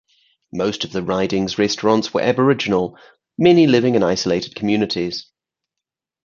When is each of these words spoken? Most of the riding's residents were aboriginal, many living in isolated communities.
Most 0.51 0.83
of 0.83 0.93
the 0.93 1.03
riding's 1.03 1.59
residents 1.59 2.11
were 2.11 2.21
aboriginal, 2.21 2.97
many 3.37 3.67
living 3.67 3.93
in 3.93 4.01
isolated 4.01 4.55
communities. 4.55 5.27